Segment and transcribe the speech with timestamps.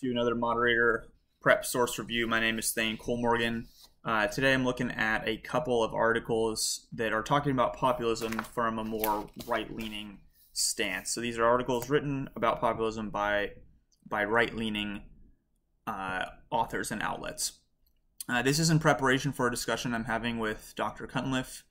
[0.00, 1.06] to another moderator
[1.40, 2.26] prep source review.
[2.26, 3.66] My name is Thayne Kollmorgen.
[4.04, 8.78] Uh, today I'm looking at a couple of articles that are talking about populism from
[8.78, 10.18] a more right-leaning
[10.52, 11.10] stance.
[11.10, 13.52] So these are articles written about populism by
[14.08, 15.02] by right-leaning
[15.86, 17.60] uh, authors and outlets.
[18.28, 21.06] Uh, this is in preparation for a discussion I'm having with Dr.
[21.06, 21.62] Cunliffe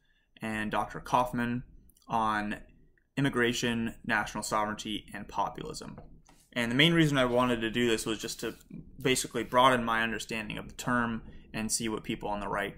[0.42, 1.00] and Dr.
[1.00, 1.64] Kaufmann
[2.08, 2.58] on
[3.18, 6.00] immigration, national sovereignty, and populism.
[6.54, 8.56] And the main reason I wanted to do this was just to
[9.02, 11.22] basically broaden my understanding of the term
[11.54, 12.76] and see what people on the right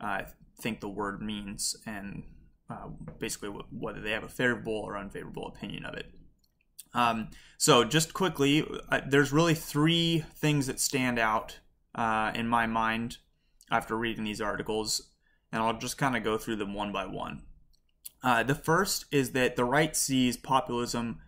[0.00, 0.22] uh,
[0.60, 2.22] think the word means and
[2.70, 2.88] uh,
[3.18, 6.06] basically whether they have a favorable or unfavorable opinion of it.
[6.94, 11.58] Um, so, just quickly, uh, there's really three things that stand out
[11.94, 13.18] uh, in my mind
[13.70, 15.10] after reading these articles,
[15.50, 17.42] and I'll just kind of go through them one by one.
[18.22, 21.18] Uh, the first is that the right sees populism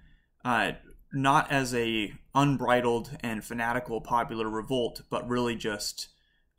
[0.44, 0.72] uh,
[1.14, 6.08] not as a unbridled and fanatical popular revolt, but really just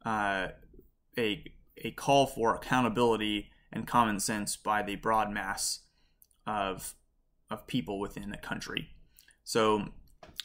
[0.06, 0.48] uh,
[1.18, 1.44] a
[1.84, 5.82] a call for accountability and common sense by the broad mass
[6.48, 6.94] of
[7.50, 8.90] of people within a country.
[9.44, 9.90] So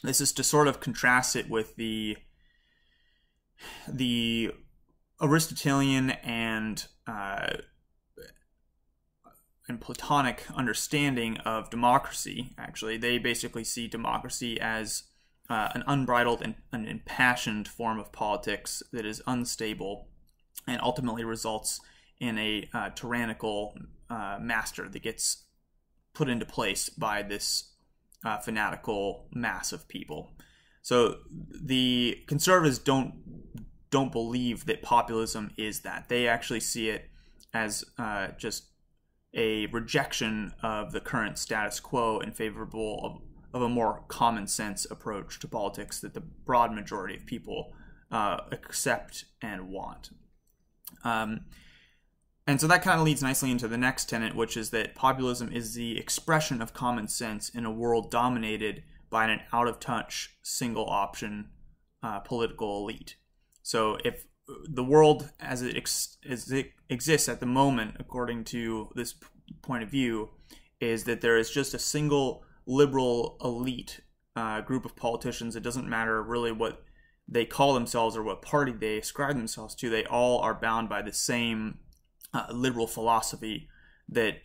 [0.03, 2.17] this is to sort of contrast it with the
[3.87, 4.51] the
[5.21, 7.53] Aristotelian and uh,
[9.71, 12.97] and Platonic understanding of democracy, actually.
[12.97, 15.03] They basically see democracy as
[15.49, 20.09] uh, an unbridled and an impassioned form of politics that is unstable
[20.67, 21.79] and ultimately results
[22.19, 23.75] in a uh, tyrannical
[24.09, 25.45] uh, master that gets
[26.13, 27.71] put into place by this
[28.25, 30.31] uh, fanatical mass of people.
[30.81, 33.13] So the conservatives don't
[33.89, 36.07] don't believe that populism is that.
[36.07, 37.09] They actually see it
[37.53, 38.70] as uh, just
[39.33, 43.21] a rejection of the current status quo in favorable of,
[43.53, 47.73] of a more common sense approach to politics that the broad majority of people
[48.11, 50.09] uh, accept and want.
[51.03, 51.45] Um,
[52.47, 55.51] and so that kind of leads nicely into the next tenet, which is that populism
[55.51, 60.35] is the expression of common sense in a world dominated by an out of touch,
[60.41, 61.49] single option
[62.03, 63.15] uh, political elite.
[63.61, 64.25] So if
[64.69, 69.27] the world as it, ex- as it exists at the moment, according to this p-
[69.61, 70.29] point of view,
[70.79, 74.01] is that there is just a single liberal elite
[74.35, 75.55] uh, group of politicians.
[75.55, 76.83] It doesn't matter really what
[77.27, 79.89] they call themselves or what party they ascribe themselves to.
[79.89, 81.79] They all are bound by the same
[82.33, 83.69] uh, liberal philosophy
[84.09, 84.37] that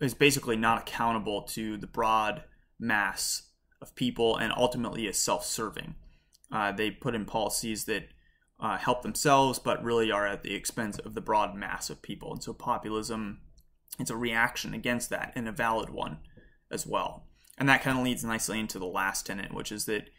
[0.00, 2.42] is basically not accountable to the broad
[2.78, 3.42] mass
[3.80, 5.94] of people and ultimately is self-serving.
[6.50, 8.08] Uh, they put in policies that
[8.60, 12.32] uh, help themselves, but really are at the expense of the broad mass of people.
[12.32, 13.40] And so populism,
[13.98, 16.18] it's a reaction against that and a valid one
[16.70, 17.26] as well.
[17.56, 20.10] And that kind of leads nicely into the last tenet, which is that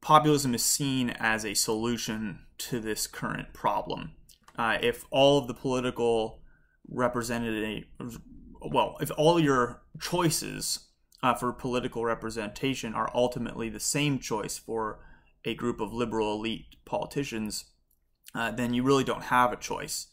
[0.00, 4.12] populism is seen as a solution to this current problem.
[4.56, 6.40] Uh, if all of the political
[6.88, 7.84] representative,
[8.60, 10.88] well, if all your choices
[11.22, 15.00] uh, for political representation are ultimately the same choice for
[15.44, 17.66] a group of liberal elite politicians,
[18.34, 20.08] uh, then you really don't have a choice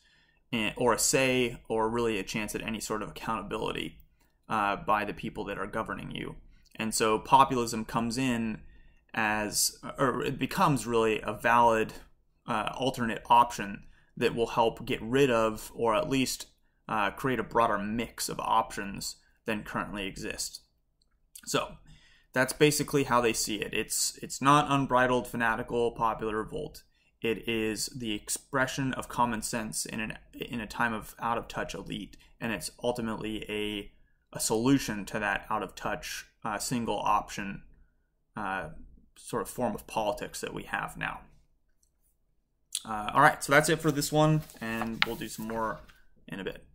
[0.75, 3.97] or a say or really a chance at any sort of accountability
[4.49, 6.35] uh, by the people that are governing you.
[6.75, 8.61] And so populism comes in
[9.13, 11.93] as, or it becomes really a valid
[12.47, 13.83] uh, alternate option
[14.17, 16.47] that will help get rid of or at least
[16.87, 20.61] uh, create a broader mix of options than currently exist.
[21.45, 21.73] So,
[22.33, 23.73] that's basically how they see it.
[23.73, 26.83] It's it's not unbridled fanatical popular revolt.
[27.21, 31.47] It is the expression of common sense in an in a time of out of
[31.47, 33.91] touch elite, and it's ultimately a
[34.35, 37.61] a solution to that out of touch uh, single option
[38.35, 38.69] uh,
[39.15, 41.21] sort of form of politics that we have now.
[42.83, 45.79] Uh, all right, so that's it for this one, and we'll do some more
[46.27, 46.65] in a bit.